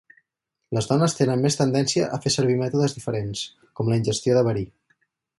[0.75, 3.43] Les dones tenen més tendència a fer servir mètodes diferents,
[3.81, 4.65] com la ingestió de verí.